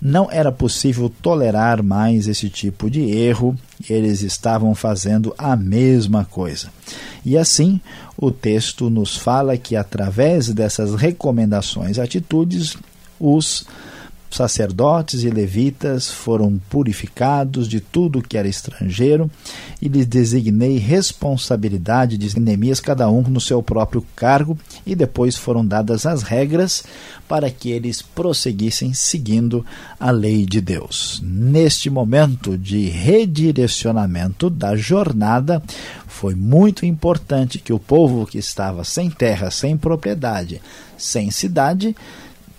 não 0.00 0.30
era 0.30 0.52
possível 0.52 1.12
tolerar 1.20 1.82
mais 1.82 2.28
esse 2.28 2.48
tipo 2.48 2.88
de 2.88 3.00
erro, 3.10 3.58
eles 3.88 4.22
estavam 4.22 4.72
fazendo 4.72 5.34
a 5.36 5.56
mesma 5.56 6.24
coisa. 6.24 6.68
E 7.26 7.36
assim, 7.36 7.80
o 8.16 8.30
texto 8.30 8.88
nos 8.88 9.16
fala 9.16 9.58
que 9.58 9.74
através 9.74 10.48
dessas 10.50 10.94
recomendações, 10.94 11.98
atitudes, 11.98 12.76
os 13.18 13.66
sacerdotes 14.30 15.24
e 15.24 15.30
levitas 15.30 16.10
foram 16.10 16.60
purificados 16.70 17.68
de 17.68 17.80
tudo 17.80 18.22
que 18.22 18.38
era 18.38 18.46
estrangeiro 18.46 19.30
e 19.82 19.88
lhes 19.88 20.06
designei 20.06 20.78
responsabilidade 20.78 22.16
de 22.16 22.38
Neemias, 22.38 22.80
cada 22.80 23.10
um 23.10 23.22
no 23.22 23.40
seu 23.40 23.62
próprio 23.62 24.04
cargo, 24.14 24.58
e 24.86 24.94
depois 24.94 25.36
foram 25.36 25.66
dadas 25.66 26.06
as 26.06 26.22
regras 26.22 26.84
para 27.28 27.50
que 27.50 27.70
eles 27.70 28.02
prosseguissem 28.02 28.92
seguindo 28.94 29.64
a 29.98 30.10
lei 30.10 30.46
de 30.46 30.60
Deus. 30.60 31.20
Neste 31.24 31.90
momento 31.90 32.56
de 32.56 32.88
redirecionamento 32.88 34.48
da 34.48 34.76
jornada, 34.76 35.62
foi 36.06 36.34
muito 36.34 36.84
importante 36.84 37.58
que 37.58 37.72
o 37.72 37.78
povo 37.78 38.26
que 38.26 38.38
estava 38.38 38.84
sem 38.84 39.10
terra, 39.10 39.50
sem 39.50 39.76
propriedade, 39.76 40.60
sem 40.98 41.30
cidade, 41.30 41.96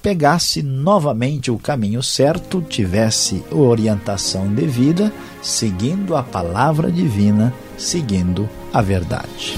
pegasse 0.02 0.64
novamente 0.64 1.52
o 1.52 1.60
caminho 1.60 2.02
certo, 2.02 2.62
tivesse 2.62 3.44
orientação 3.52 4.48
devida, 4.54 5.14
seguindo 5.42 6.16
a 6.16 6.24
palavra 6.24 6.92
divina, 6.92 7.54
seguindo 7.78 8.50
a 8.74 8.82
verdade. 8.82 9.56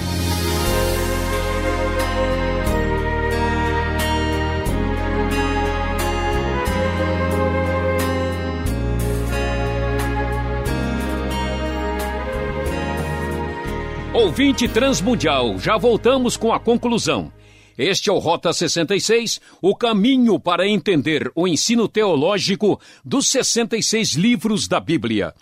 Ouvinte 14.14 14.68
Transmundial, 14.68 15.58
já 15.58 15.78
voltamos 15.78 16.38
com 16.38 16.54
a 16.54 16.60
conclusão. 16.60 17.32
Este 17.78 18.10
é 18.10 18.14
o 18.14 18.20
Rota 18.20 18.54
66, 18.54 19.42
o 19.62 19.76
caminho 19.76 20.40
para 20.40 20.68
entender 20.68 21.32
o 21.36 21.48
ensino 21.48 21.88
teológico 21.88 22.80
dos 23.04 23.28
66 23.30 24.14
livros 24.14 24.68
da 24.68 24.80
Bíblia. 24.80 25.34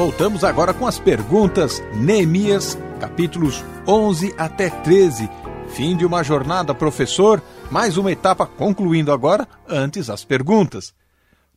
Voltamos 0.00 0.44
agora 0.44 0.72
com 0.72 0.86
as 0.86 0.98
perguntas. 0.98 1.82
Neemias, 1.94 2.78
capítulos 2.98 3.62
11 3.86 4.34
até 4.38 4.70
13. 4.70 5.28
Fim 5.74 5.94
de 5.94 6.06
uma 6.06 6.22
jornada, 6.22 6.74
professor. 6.74 7.42
Mais 7.70 7.98
uma 7.98 8.10
etapa 8.10 8.46
concluindo 8.46 9.12
agora, 9.12 9.46
antes 9.68 10.08
as 10.08 10.24
perguntas. 10.24 10.94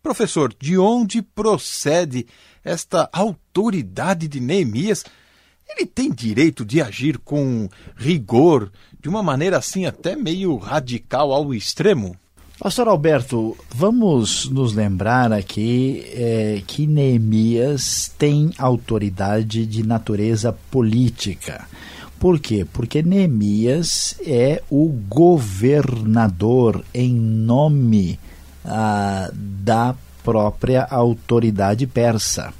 Professor, 0.01 0.53
de 0.59 0.77
onde 0.77 1.21
procede 1.21 2.27
esta 2.65 3.09
autoridade 3.13 4.27
de 4.27 4.41
Neemias? 4.41 5.05
Ele 5.65 5.85
tem 5.85 6.11
direito 6.11 6.65
de 6.65 6.81
agir 6.81 7.19
com 7.19 7.69
rigor, 7.95 8.73
de 8.99 9.07
uma 9.07 9.23
maneira 9.23 9.57
assim 9.57 9.85
até 9.85 10.17
meio 10.17 10.57
radical 10.57 11.31
ao 11.31 11.53
extremo? 11.53 12.13
Pastor 12.63 12.87
Alberto, 12.87 13.57
vamos 13.75 14.49
nos 14.49 14.73
lembrar 14.73 15.33
aqui 15.33 16.01
é, 16.13 16.61
que 16.65 16.87
Neemias 16.87 18.09
tem 18.17 18.51
autoridade 18.57 19.65
de 19.65 19.85
natureza 19.85 20.55
política. 20.71 21.67
Por 22.17 22.39
quê? 22.39 22.65
Porque 22.71 23.03
Neemias 23.03 24.15
é 24.25 24.63
o 24.69 24.87
governador 25.09 26.85
em 26.93 27.13
nome 27.13 28.17
ah, 28.63 29.29
da 29.33 29.93
própria 30.23 30.87
autoridade 30.89 31.85
persa. 31.85 32.53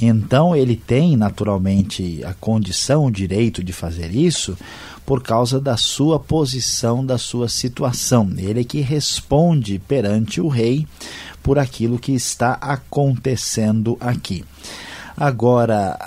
Então 0.00 0.54
ele 0.54 0.76
tem 0.76 1.16
naturalmente 1.16 2.22
a 2.24 2.34
condição, 2.34 3.06
o 3.06 3.10
direito 3.10 3.64
de 3.64 3.72
fazer 3.72 4.14
isso, 4.14 4.56
por 5.08 5.22
causa 5.22 5.58
da 5.58 5.74
sua 5.78 6.20
posição, 6.20 7.02
da 7.02 7.16
sua 7.16 7.48
situação. 7.48 8.30
Ele 8.36 8.60
é 8.60 8.64
que 8.64 8.82
responde 8.82 9.78
perante 9.78 10.38
o 10.38 10.48
rei 10.48 10.86
por 11.42 11.58
aquilo 11.58 11.98
que 11.98 12.12
está 12.12 12.58
acontecendo 12.60 13.96
aqui. 14.00 14.44
Agora, 15.16 15.98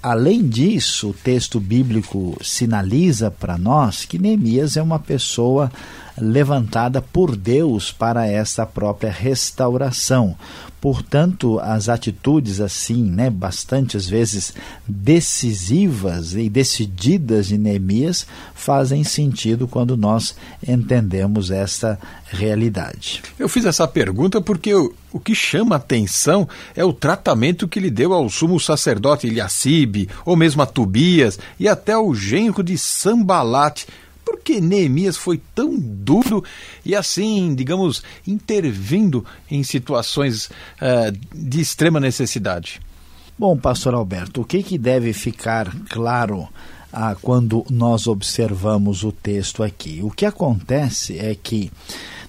além 0.00 0.46
disso, 0.46 1.08
o 1.08 1.12
texto 1.12 1.58
bíblico 1.58 2.38
sinaliza 2.40 3.28
para 3.28 3.58
nós 3.58 4.04
que 4.04 4.20
Neemias 4.20 4.76
é 4.76 4.82
uma 4.82 5.00
pessoa 5.00 5.68
levantada 6.16 7.02
por 7.02 7.34
Deus 7.34 7.90
para 7.90 8.24
essa 8.24 8.64
própria 8.64 9.10
restauração. 9.10 10.36
Portanto, 10.84 11.58
as 11.60 11.88
atitudes 11.88 12.60
assim, 12.60 13.04
né, 13.04 13.30
bastante 13.30 13.96
às 13.96 14.06
vezes 14.06 14.52
decisivas 14.86 16.34
e 16.34 16.46
decididas 16.50 17.46
de 17.46 17.56
Neemias 17.56 18.26
fazem 18.54 19.02
sentido 19.02 19.66
quando 19.66 19.96
nós 19.96 20.36
entendemos 20.62 21.50
essa 21.50 21.98
realidade. 22.26 23.22
Eu 23.38 23.48
fiz 23.48 23.64
essa 23.64 23.88
pergunta 23.88 24.42
porque 24.42 24.74
o, 24.74 24.92
o 25.10 25.18
que 25.18 25.34
chama 25.34 25.76
atenção 25.76 26.46
é 26.76 26.84
o 26.84 26.92
tratamento 26.92 27.66
que 27.66 27.78
ele 27.78 27.90
deu 27.90 28.12
ao 28.12 28.28
sumo 28.28 28.60
sacerdote 28.60 29.26
Eliacibe, 29.26 30.10
ou 30.22 30.36
mesmo 30.36 30.60
a 30.60 30.66
Tobias 30.66 31.38
e 31.58 31.66
até 31.66 31.92
ao 31.92 32.14
genro 32.14 32.62
de 32.62 32.76
Sambalate, 32.76 33.86
por 34.24 34.40
que 34.40 34.60
Neemias 34.60 35.16
foi 35.16 35.40
tão 35.54 35.76
duro 35.78 36.42
e 36.84 36.94
assim, 36.94 37.54
digamos, 37.54 38.02
intervindo 38.26 39.24
em 39.50 39.62
situações 39.62 40.46
uh, 40.46 41.12
de 41.34 41.60
extrema 41.60 42.00
necessidade? 42.00 42.80
Bom, 43.38 43.56
pastor 43.56 43.94
Alberto, 43.94 44.42
o 44.42 44.44
que, 44.44 44.62
que 44.62 44.78
deve 44.78 45.12
ficar 45.12 45.74
claro 45.88 46.48
ah, 46.92 47.16
quando 47.20 47.66
nós 47.68 48.06
observamos 48.06 49.02
o 49.02 49.10
texto 49.10 49.62
aqui? 49.62 50.00
O 50.02 50.10
que 50.10 50.24
acontece 50.24 51.18
é 51.18 51.34
que 51.34 51.70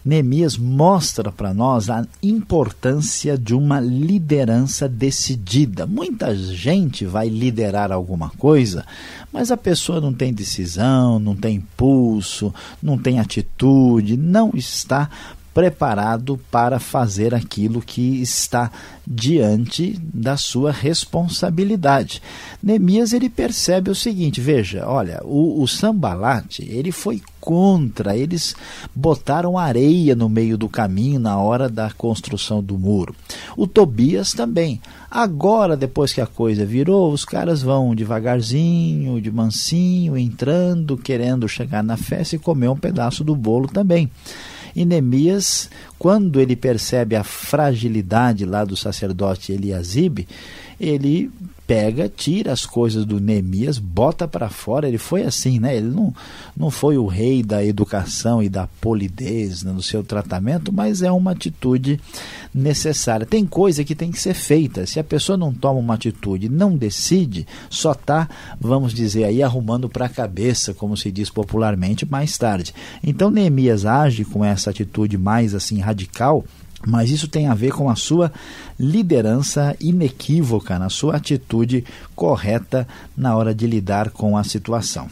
Neemias 0.06 0.56
mostra 0.56 1.32
para 1.32 1.52
nós 1.52 1.90
a 1.90 2.06
importância 2.22 3.36
de 3.36 3.56
uma 3.56 3.80
liderança 3.80 4.88
decidida. 4.88 5.88
Muita 5.88 6.36
gente 6.36 7.08
vai 7.08 7.28
liderar 7.28 7.92
alguma 7.92 8.30
coisa, 8.30 8.86
mas 9.34 9.50
a 9.50 9.58
pessoa 9.58 10.00
não 10.00 10.14
tem 10.14 10.32
decisão, 10.32 11.18
não 11.18 11.36
tem 11.36 11.56
impulso, 11.56 12.54
não 12.84 13.00
tem 13.00 13.20
atitude, 13.20 14.16
não 14.16 14.52
está 14.54 15.10
preparado 15.56 16.38
para 16.52 16.80
fazer 16.80 17.34
aquilo 17.34 17.82
que 17.82 18.22
está 18.22 18.70
diante 19.08 19.98
da 20.14 20.36
sua 20.36 20.70
responsabilidade. 20.70 22.22
Neemias 22.62 23.14
ele 23.14 23.30
percebe 23.30 23.90
o 23.90 23.96
seguinte, 23.96 24.42
veja, 24.42 24.86
olha, 24.86 25.22
o, 25.24 25.64
o 25.64 25.66
Sambalate 25.66 26.68
ele 26.70 26.92
foi 26.92 27.22
contra, 27.40 28.18
eles 28.18 28.54
botaram 28.94 29.58
areia 29.58 30.14
no 30.14 30.28
meio 30.28 30.58
do 30.58 30.68
caminho 30.68 31.22
na 31.22 31.38
hora 31.38 31.70
da 31.70 31.90
construção 31.90 32.62
do 32.62 32.78
muro. 32.78 33.16
O 33.56 33.66
Tobias 33.66 34.34
também. 34.34 34.82
Agora, 35.10 35.78
depois 35.78 36.12
que 36.12 36.20
a 36.20 36.28
coisa 36.28 36.66
virou, 36.66 37.14
os 37.14 37.24
caras 37.24 37.62
vão 37.62 37.96
devagarzinho, 37.96 39.22
de 39.22 39.32
mansinho, 39.32 40.18
entrando, 40.18 40.98
querendo 40.98 41.48
chegar 41.48 41.82
na 41.82 41.96
festa 41.96 42.36
e 42.36 42.40
comer 42.40 42.68
um 42.68 42.76
pedaço 42.76 43.24
do 43.24 43.34
bolo 43.34 43.70
também. 43.70 44.12
E 44.76 44.84
Neemias, 44.84 45.70
quando 45.98 46.42
ele 46.42 46.56
percebe 46.56 47.16
a 47.16 47.24
fragilidade 47.24 48.46
lá 48.46 48.66
do 48.66 48.76
sacerdote 48.76 49.54
Eliasibe, 49.54 50.28
ele 50.80 51.32
pega, 51.68 52.08
tira 52.08 52.52
as 52.52 52.66
coisas 52.66 53.06
do 53.06 53.20
Neemias, 53.20 53.80
bota 53.80 54.28
para 54.28 54.50
fora. 54.50 54.88
Ele 54.88 54.98
foi 54.98 55.24
assim, 55.24 55.60
né? 55.60 55.76
Ele 55.76 55.88
não, 55.88 56.14
não 56.56 56.70
foi 56.70 56.98
o 56.98 57.08
rei 57.08 57.42
da 57.42 57.64
educação 57.66 58.42
e 58.42 58.50
da 58.50 58.68
polidez 58.80 59.64
né, 59.64 59.72
no 59.72 59.82
seu 59.82 60.04
tratamento, 60.04 60.72
mas 60.72 61.02
é 61.02 61.12
uma 61.12 61.32
atitude 61.32 62.00
necessária. 62.54 63.26
Tem 63.26 63.46
coisa 63.46 63.84
que 63.84 63.96
tem 63.96 64.12
que 64.12 64.20
ser 64.20 64.34
feita. 64.34 64.86
Se 64.86 65.00
a 65.00 65.04
pessoa 65.04 65.38
não 65.38 65.54
toma 65.54 65.80
uma 65.80 65.96
atitude, 65.96 66.50
não 66.50 66.78
decide, 66.78 67.48
só 67.70 67.94
está, 67.94 68.30
vamos 68.60 68.94
dizer 68.94 69.24
aí, 69.24 69.42
arrumando 69.42 69.90
para 69.90 70.06
a 70.06 70.10
cabeça, 70.10 70.74
como 70.74 70.96
se 70.96 71.12
diz 71.12 71.30
popularmente, 71.30 72.06
mais 72.06 72.38
tarde. 72.38 72.74
Então 73.04 73.32
Neemias 73.32 73.86
age 73.86 74.24
com 74.24 74.46
essa 74.46 74.70
atitude 74.70 75.18
mais 75.18 75.56
assim 75.56 75.80
radical 75.80 76.46
mas 76.86 77.10
isso 77.10 77.28
tem 77.28 77.48
a 77.48 77.54
ver 77.54 77.72
com 77.72 77.90
a 77.90 77.96
sua 77.96 78.32
liderança 78.80 79.76
inequívoca, 79.80 80.78
na 80.78 80.90
sua 80.90 81.16
atitude 81.16 81.84
correta 82.16 82.88
na 83.16 83.36
hora 83.36 83.54
de 83.54 83.68
lidar 83.68 84.10
com 84.10 84.38
a 84.38 84.44
situação. 84.44 85.10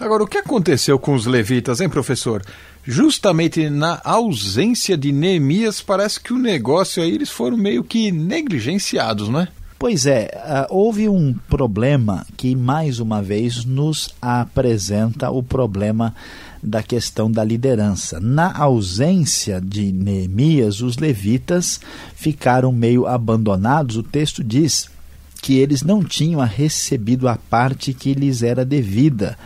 Agora, 0.00 0.22
o 0.22 0.26
que 0.26 0.38
aconteceu 0.38 0.98
com 0.98 1.14
os 1.14 1.26
levitas, 1.26 1.80
hein, 1.80 1.88
professor? 1.88 2.42
Justamente 2.84 3.68
na 3.68 4.00
ausência 4.04 4.96
de 4.96 5.12
Neemias, 5.12 5.82
parece 5.82 6.20
que 6.20 6.32
o 6.32 6.38
negócio 6.38 7.02
aí 7.02 7.14
eles 7.14 7.30
foram 7.30 7.56
meio 7.56 7.82
que 7.82 8.12
negligenciados, 8.12 9.28
não 9.28 9.40
é? 9.40 9.48
Pois 9.78 10.06
é, 10.06 10.30
uh, 10.34 10.74
houve 10.74 11.08
um 11.08 11.32
problema 11.48 12.26
que 12.36 12.56
mais 12.56 12.98
uma 12.98 13.22
vez 13.22 13.64
nos 13.64 14.10
apresenta 14.20 15.30
o 15.30 15.40
problema 15.40 16.14
da 16.62 16.82
questão 16.82 17.30
da 17.30 17.44
liderança. 17.44 18.18
Na 18.20 18.52
ausência 18.56 19.60
de 19.60 19.92
Neemias, 19.92 20.80
os 20.80 20.98
levitas 20.98 21.80
ficaram 22.14 22.72
meio 22.72 23.06
abandonados. 23.06 23.96
O 23.96 24.02
texto 24.02 24.42
diz 24.42 24.88
que 25.40 25.58
eles 25.58 25.82
não 25.82 26.02
tinham 26.02 26.40
recebido 26.40 27.28
a 27.28 27.36
parte 27.36 27.92
que 27.92 28.12
lhes 28.14 28.42
era 28.42 28.64
devida 28.64 29.38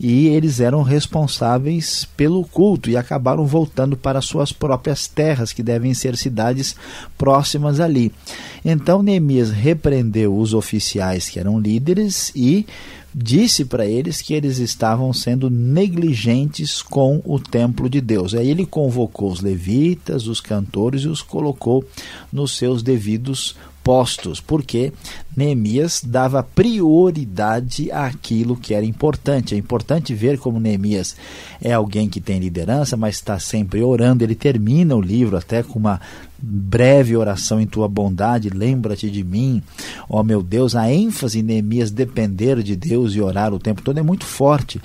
e 0.00 0.28
eles 0.28 0.60
eram 0.60 0.82
responsáveis 0.82 2.06
pelo 2.16 2.44
culto 2.44 2.88
e 2.88 2.96
acabaram 2.96 3.44
voltando 3.44 3.96
para 3.96 4.20
suas 4.20 4.52
próprias 4.52 5.08
terras, 5.08 5.52
que 5.52 5.62
devem 5.62 5.92
ser 5.92 6.16
cidades 6.16 6.76
próximas 7.16 7.80
ali. 7.80 8.12
Então 8.64 9.02
Neemias 9.02 9.50
repreendeu 9.50 10.36
os 10.36 10.54
oficiais 10.54 11.28
que 11.28 11.40
eram 11.40 11.58
líderes 11.58 12.30
e 12.34 12.64
disse 13.20 13.64
para 13.64 13.84
eles 13.84 14.22
que 14.22 14.32
eles 14.32 14.58
estavam 14.58 15.12
sendo 15.12 15.50
negligentes 15.50 16.80
com 16.80 17.20
o 17.24 17.38
templo 17.40 17.90
de 17.90 18.00
Deus. 18.00 18.32
Aí 18.32 18.48
ele 18.48 18.64
convocou 18.64 19.32
os 19.32 19.40
levitas, 19.40 20.28
os 20.28 20.40
cantores 20.40 21.02
e 21.02 21.08
os 21.08 21.20
colocou 21.20 21.84
nos 22.32 22.56
seus 22.56 22.82
devidos 22.82 23.56
postos, 23.82 24.38
porque 24.38 24.92
Neemias 25.34 26.02
dava 26.04 26.42
prioridade 26.42 27.90
àquilo 27.90 28.54
que 28.54 28.74
era 28.74 28.84
importante. 28.84 29.54
É 29.54 29.58
importante 29.58 30.14
ver 30.14 30.38
como 30.38 30.60
Neemias 30.60 31.16
é 31.60 31.72
alguém 31.72 32.08
que 32.08 32.20
tem 32.20 32.38
liderança, 32.38 32.96
mas 32.96 33.16
está 33.16 33.38
sempre 33.38 33.82
orando. 33.82 34.22
Ele 34.22 34.34
termina 34.34 34.94
o 34.94 35.00
livro 35.00 35.36
até 35.36 35.62
com 35.62 35.78
uma 35.78 36.00
breve 36.40 37.16
oração 37.16 37.60
em 37.60 37.66
tua 37.66 37.88
bondade, 37.88 38.48
lembra-te 38.48 39.10
de 39.10 39.24
mim, 39.24 39.62
ó 40.08 40.22
meu 40.22 40.42
Deus. 40.42 40.76
A 40.76 40.90
ênfase 40.90 41.40
em 41.40 41.42
Neemias 41.42 41.90
depender 41.90 42.62
de 42.62 42.76
Deus 42.76 43.14
e 43.14 43.20
orar 43.20 43.52
o 43.52 43.58
tempo 43.58 43.82
todo 43.82 43.98
é 43.98 44.02
muito 44.02 44.24
forte. 44.24 44.80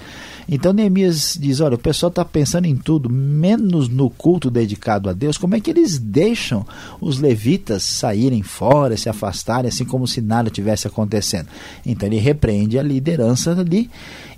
Então 0.47 0.73
Neemias 0.73 1.37
diz: 1.39 1.59
olha, 1.59 1.75
o 1.75 1.79
pessoal 1.79 2.09
está 2.09 2.25
pensando 2.25 2.65
em 2.65 2.75
tudo, 2.75 3.09
menos 3.09 3.87
no 3.87 4.09
culto 4.09 4.49
dedicado 4.49 5.09
a 5.09 5.13
Deus. 5.13 5.37
Como 5.37 5.55
é 5.55 5.59
que 5.59 5.69
eles 5.69 5.97
deixam 5.97 6.65
os 6.99 7.19
levitas 7.19 7.83
saírem 7.83 8.41
fora, 8.41 8.97
se 8.97 9.09
afastarem, 9.09 9.69
assim 9.69 9.85
como 9.85 10.07
se 10.07 10.21
nada 10.21 10.49
tivesse 10.49 10.87
acontecendo? 10.87 11.47
Então 11.85 12.07
ele 12.07 12.17
repreende 12.17 12.77
a 12.77 12.83
liderança 12.83 13.51
ali 13.51 13.89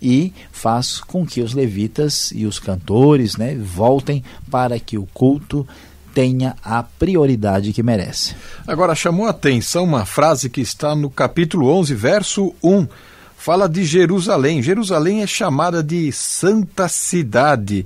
e 0.02 0.32
faz 0.52 1.00
com 1.00 1.26
que 1.26 1.42
os 1.42 1.54
levitas 1.54 2.32
e 2.36 2.46
os 2.46 2.60
cantores 2.60 3.38
né, 3.38 3.56
voltem 3.56 4.24
para 4.52 4.80
que 4.80 4.98
o 4.98 5.08
culto 5.14 5.66
tenha 6.16 6.56
a 6.64 6.82
prioridade 6.82 7.74
que 7.74 7.84
merece. 7.84 8.34
Agora, 8.66 8.96
chamou 8.96 9.28
a 9.28 9.32
atenção 9.32 9.84
uma 9.84 10.06
frase 10.06 10.50
que 10.50 10.62
está 10.62 10.96
no 10.96 11.10
capítulo 11.10 11.68
11, 11.68 11.94
verso 11.94 12.56
1. 12.64 12.88
Fala 13.38 13.68
de 13.68 13.84
Jerusalém. 13.84 14.64
Jerusalém 14.64 15.22
é 15.22 15.28
chamada 15.28 15.84
de 15.84 16.10
Santa 16.14 16.88
Cidade. 16.88 17.86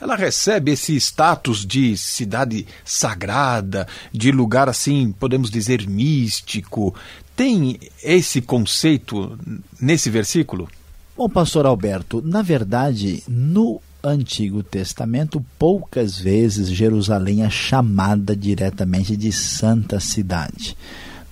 Ela 0.00 0.14
recebe 0.14 0.70
esse 0.70 0.94
status 0.96 1.66
de 1.66 1.98
cidade 1.98 2.66
sagrada, 2.84 3.86
de 4.12 4.30
lugar 4.30 4.68
assim, 4.68 5.12
podemos 5.18 5.50
dizer, 5.50 5.86
místico. 5.88 6.94
Tem 7.34 7.80
esse 8.02 8.40
conceito 8.40 9.36
nesse 9.78 10.08
versículo? 10.08 10.68
Bom, 11.16 11.28
pastor 11.28 11.66
Alberto, 11.66 12.22
na 12.24 12.42
verdade, 12.42 13.24
no 13.28 13.82
Antigo 14.02 14.62
Testamento, 14.62 15.44
poucas 15.58 16.18
vezes 16.18 16.68
Jerusalém 16.68 17.42
é 17.42 17.50
chamada 17.50 18.34
diretamente 18.34 19.16
de 19.16 19.30
Santa 19.30 20.00
Cidade. 20.00 20.76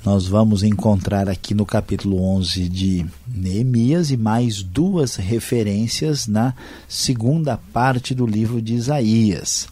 Nós 0.04 0.26
vamos 0.26 0.62
encontrar 0.62 1.28
aqui 1.28 1.54
no 1.54 1.66
capítulo 1.66 2.22
11 2.36 2.68
de 2.68 3.06
Neemias 3.26 4.10
e 4.10 4.16
mais 4.16 4.62
duas 4.62 5.16
referências 5.16 6.26
na 6.26 6.54
segunda 6.88 7.56
parte 7.56 8.14
do 8.14 8.26
livro 8.26 8.62
de 8.62 8.74
Isaías. 8.74 9.66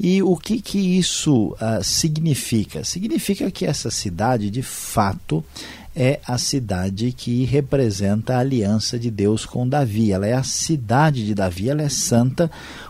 E 0.00 0.22
o 0.22 0.36
que, 0.36 0.62
que 0.62 0.78
isso 0.78 1.48
uh, 1.54 1.82
significa? 1.82 2.84
Significa 2.84 3.50
que 3.50 3.66
essa 3.66 3.90
cidade, 3.90 4.48
de 4.48 4.62
fato, 4.62 5.44
é 6.00 6.20
a 6.24 6.38
cidade 6.38 7.10
que 7.10 7.44
representa 7.44 8.36
a 8.36 8.38
aliança 8.38 8.96
de 8.96 9.10
Deus 9.10 9.44
com 9.44 9.68
Davi. 9.68 10.12
Ela 10.12 10.28
é 10.28 10.32
a 10.32 10.44
cidade 10.44 11.26
de 11.26 11.34
Davi, 11.34 11.68
ela 11.68 11.82
é 11.82 11.88
santa 11.88 12.48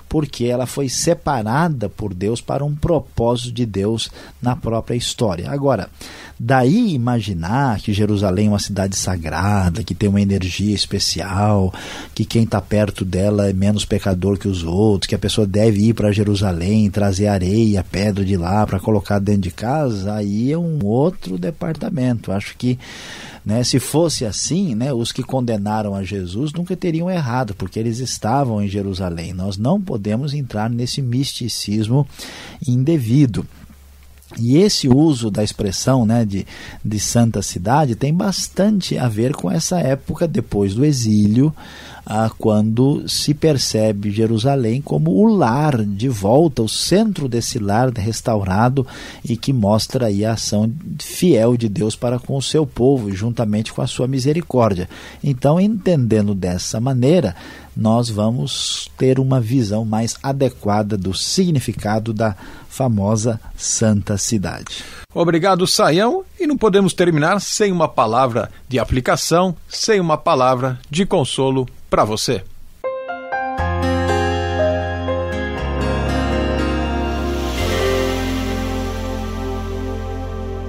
porque 0.09 0.47
ela 0.47 0.67
foi 0.67 0.89
separada 0.89 1.89
por 1.89 2.15
Deus 2.15 2.41
para 2.41 2.65
um 2.65 2.75
propósito 2.75 3.53
de 3.53 3.67
Deus 3.67 4.11
na 4.41 4.57
própria 4.57 4.97
história. 4.97 5.51
Agora, 5.51 5.91
daí 6.39 6.95
imaginar 6.95 7.81
que 7.81 7.93
Jerusalém 7.93 8.47
é 8.47 8.51
uma 8.51 8.59
cidade 8.59 8.97
sagrada, 8.97 9.83
que 9.83 9.95
tem 9.95 10.09
uma 10.09 10.21
energia 10.21 10.75
especial, 10.75 11.73
que 12.15 12.25
quem 12.25 12.45
está 12.45 12.61
perto 12.61 13.05
dela 13.05 13.49
é 13.49 13.53
menos 13.53 13.85
pecador 13.85 14.39
que 14.39 14.49
os 14.49 14.65
outros, 14.65 15.09
que 15.09 15.15
a 15.15 15.19
pessoa 15.19 15.47
deve 15.47 15.89
ir 15.89 15.95
para 15.95 16.13
Jerusalém, 16.13 16.91
trazer 16.91 17.27
areia, 17.27 17.85
pedra 17.85 18.25
de 18.25 18.37
lá 18.37 18.67
para 18.67 18.81
colocar 18.81 19.19
dentro 19.19 19.43
de 19.43 19.51
casa, 19.51 20.15
aí 20.15 20.53
é 20.53 20.59
um 20.59 20.79
outro 20.85 21.37
departamento. 21.37 22.33
Acho 22.33 22.57
que 22.57 22.79
né? 23.49 23.65
Se 23.65 23.81
fosse 23.81 24.27
assim, 24.27 24.75
né, 24.75 24.93
os 24.93 25.11
que 25.11 25.23
condenaram 25.23 25.95
a 25.95 26.03
Jesus 26.05 26.53
nunca 26.53 26.77
teriam 26.77 27.11
errado, 27.11 27.55
porque 27.55 27.79
eles 27.79 27.99
estavam 27.99 28.63
em 28.63 28.69
Jerusalém. 28.69 29.33
Nós 29.33 29.57
não 29.57 29.81
podemos 29.81 30.35
entrar 30.35 30.69
nesse 30.69 31.01
misticismo 31.01 32.07
indevido. 32.69 33.47
E 34.39 34.59
esse 34.59 34.87
uso 34.87 35.31
da 35.31 35.43
expressão 35.43 36.05
né, 36.05 36.27
de, 36.27 36.47
de 36.85 37.01
santa 37.01 37.41
cidade 37.41 37.95
tem 37.97 38.13
bastante 38.13 38.99
a 38.99 39.09
ver 39.09 39.33
com 39.33 39.51
essa 39.51 39.81
época 39.81 40.29
depois 40.29 40.75
do 40.75 40.85
exílio, 40.85 41.51
ah, 42.11 42.31
quando 42.39 43.07
se 43.07 43.35
percebe 43.35 44.11
Jerusalém 44.11 44.81
como 44.81 45.11
o 45.11 45.27
lar 45.27 45.85
de 45.85 46.09
volta, 46.09 46.63
o 46.63 46.69
centro 46.69 47.29
desse 47.29 47.59
lar 47.59 47.91
restaurado 47.91 48.87
e 49.23 49.37
que 49.37 49.53
mostra 49.53 50.07
aí 50.07 50.25
a 50.25 50.33
ação 50.33 50.73
fiel 50.99 51.55
de 51.55 51.69
Deus 51.69 51.95
para 51.95 52.19
com 52.19 52.35
o 52.35 52.41
seu 52.41 52.67
povo, 52.67 53.15
juntamente 53.15 53.75
com 53.75 53.83
a 53.83 53.87
sua 53.87 54.09
misericórdia. 54.09 54.89
Então, 55.23 55.61
entendendo 55.61 56.35
dessa 56.35 56.81
maneira, 56.81 57.37
nós 57.77 58.09
vamos 58.09 58.91
ter 58.97 59.21
uma 59.21 59.39
visão 59.39 59.85
mais 59.85 60.17
adequada 60.23 60.97
do 60.97 61.13
significado 61.13 62.15
da 62.15 62.35
famosa 62.79 63.41
Santa 63.57 64.17
Cidade. 64.17 64.85
Obrigado, 65.13 65.67
Saião. 65.67 66.25
E 66.39 66.47
não 66.47 66.57
podemos 66.57 66.93
terminar 66.93 67.41
sem 67.41 67.73
uma 67.73 67.89
palavra 67.89 68.53
de 68.69 68.79
aplicação, 68.79 69.57
sem 69.69 69.99
uma 69.99 70.17
palavra 70.17 70.79
de 70.89 71.05
consolo 71.05 71.69
para 71.91 72.05
você. 72.05 72.45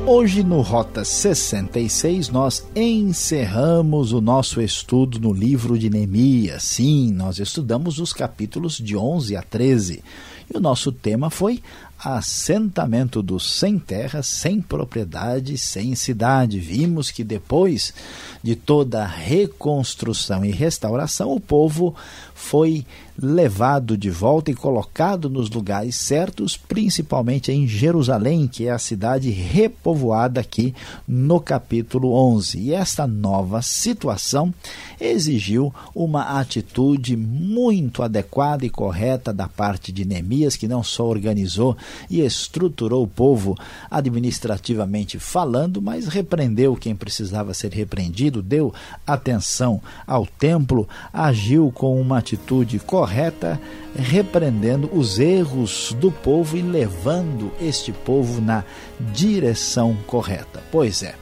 Hoje 0.07 0.41
no 0.41 0.61
Rota 0.61 1.05
66 1.05 2.29
nós 2.29 2.65
encerramos 2.75 4.11
o 4.11 4.19
nosso 4.19 4.59
estudo 4.59 5.19
no 5.19 5.31
livro 5.31 5.77
de 5.77 5.87
Neemias. 5.87 6.63
Sim, 6.63 7.13
nós 7.13 7.37
estudamos 7.37 7.99
os 7.99 8.11
capítulos 8.11 8.79
de 8.79 8.97
11 8.97 9.35
a 9.35 9.43
13. 9.43 10.03
E 10.51 10.57
o 10.57 10.59
nosso 10.59 10.91
tema 10.91 11.29
foi 11.29 11.61
assentamento 12.03 13.21
dos 13.21 13.51
sem 13.51 13.77
terra, 13.77 14.23
sem 14.23 14.61
propriedade, 14.61 15.57
sem 15.57 15.95
cidade. 15.95 16.59
Vimos 16.59 17.11
que 17.11 17.23
depois 17.23 17.93
de 18.41 18.55
toda 18.55 19.03
a 19.03 19.07
reconstrução 19.07 20.45
e 20.45 20.51
restauração, 20.51 21.33
o 21.33 21.39
povo 21.39 21.95
foi 22.39 22.85
levado 23.21 23.97
de 23.97 24.09
volta 24.09 24.49
e 24.49 24.55
colocado 24.55 25.29
nos 25.29 25.49
lugares 25.49 25.95
certos, 25.95 26.55
principalmente 26.55 27.51
em 27.51 27.67
Jerusalém, 27.67 28.47
que 28.47 28.67
é 28.67 28.71
a 28.71 28.79
cidade 28.79 29.29
repovoada 29.29 30.39
aqui 30.39 30.73
no 31.05 31.41
capítulo 31.41 32.13
11. 32.13 32.57
E 32.57 32.73
esta 32.73 33.05
nova 33.05 33.61
situação 33.61 34.53
exigiu 34.99 35.73
uma 35.93 36.39
atitude 36.39 37.17
muito 37.17 38.01
adequada 38.01 38.65
e 38.65 38.69
correta 38.69 39.33
da 39.33 39.49
parte 39.49 39.91
de 39.91 40.05
Neemias, 40.05 40.55
que 40.55 40.67
não 40.67 40.81
só 40.81 41.05
organizou 41.05 41.75
e 42.09 42.21
estruturou 42.21 43.03
o 43.03 43.07
povo 43.07 43.57
administrativamente 43.91 45.19
falando, 45.19 45.81
mas 45.81 46.07
repreendeu 46.07 46.75
quem 46.75 46.95
precisava 46.95 47.53
ser 47.53 47.73
repreendido, 47.73 48.41
deu 48.41 48.73
atenção 49.05 49.81
ao 50.07 50.25
templo, 50.25 50.87
agiu 51.11 51.69
com 51.71 51.99
uma 51.99 52.28
atitude 52.29 52.77
correta, 52.79 53.59
repreendendo 53.95 54.89
os 54.93 55.17
erros 55.17 55.95
do 55.99 56.11
povo 56.11 56.55
e 56.55 56.61
levando 56.61 57.51
este 57.59 57.91
povo 57.91 58.39
na 58.39 58.63
direção 59.11 59.97
correta. 60.05 60.61
Pois 60.71 61.01
é, 61.01 61.15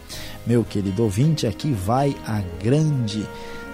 meu 0.45 0.63
querido 0.63 1.03
ouvinte, 1.03 1.47
aqui 1.47 1.71
vai 1.71 2.15
a 2.25 2.41
grande 2.61 3.25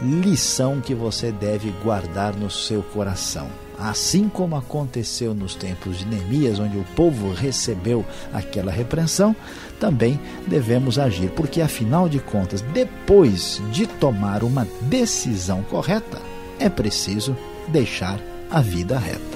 lição 0.02 0.80
que 0.80 0.94
você 0.94 1.32
deve 1.32 1.72
guardar 1.84 2.36
no 2.36 2.52
seu 2.52 2.84
coração. 2.84 3.48
Assim 3.80 4.30
como 4.30 4.56
aconteceu 4.56 5.34
nos 5.34 5.56
tempos 5.56 5.98
de 5.98 6.06
Neemias, 6.06 6.60
onde 6.60 6.78
o 6.78 6.86
povo 6.96 7.34
recebeu 7.34 8.06
aquela 8.32 8.72
repreensão, 8.72 9.36
também 9.80 10.20
devemos 10.48 11.00
agir, 11.00 11.32
porque 11.32 11.60
afinal 11.60 12.08
de 12.08 12.20
contas, 12.20 12.62
depois 12.62 13.60
de 13.72 13.88
tomar 13.88 14.44
uma 14.44 14.68
decisão 14.84 15.64
correta, 15.64 16.33
é 16.60 16.70
preciso 16.70 17.36
deixar 17.68 18.20
a 18.50 18.62
vida 18.62 18.98
reta. 18.98 19.34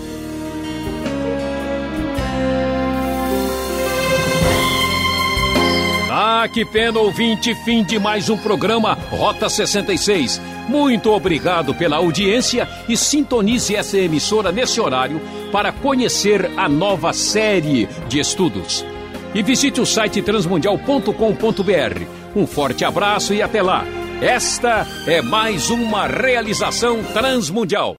Ah, 6.40 6.48
que 6.48 6.66
pena, 6.66 7.00
ouvinte, 7.00 7.54
fim 7.64 7.84
de 7.84 8.00
mais 8.00 8.30
um 8.30 8.38
programa 8.38 8.94
Rota 9.10 9.50
66. 9.50 10.40
Muito 10.68 11.12
obrigado 11.12 11.74
pela 11.74 11.98
audiência 11.98 12.68
e 12.88 12.98
sintonize 12.98 13.76
essa 13.76 13.98
emissora 13.98 14.52
nesse 14.52 14.80
horário 14.82 15.22
para 15.52 15.72
conhecer 15.72 16.50
a 16.58 16.68
nova 16.68 17.14
série 17.14 17.88
de 18.08 18.20
estudos. 18.20 18.86
E 19.34 19.42
visite 19.44 19.80
o 19.82 19.86
site 19.86 20.22
transmundial.com.br. 20.22 22.06
Um 22.36 22.48
forte 22.48 22.86
abraço 22.86 23.34
e 23.34 23.42
até 23.42 23.62
lá. 23.62 23.86
Esta 24.22 24.84
é 25.06 25.22
mais 25.22 25.70
uma 25.70 26.08
realização 26.08 27.04
transmundial. 27.14 27.96